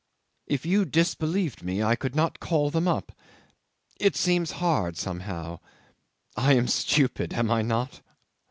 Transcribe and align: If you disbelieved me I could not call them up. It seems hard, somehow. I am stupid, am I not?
If 0.47 0.65
you 0.65 0.83
disbelieved 0.85 1.61
me 1.61 1.83
I 1.83 1.95
could 1.95 2.15
not 2.15 2.39
call 2.39 2.71
them 2.71 2.87
up. 2.87 3.11
It 3.99 4.15
seems 4.15 4.53
hard, 4.53 4.97
somehow. 4.97 5.59
I 6.35 6.53
am 6.55 6.67
stupid, 6.67 7.35
am 7.35 7.51
I 7.51 7.61
not? 7.61 8.01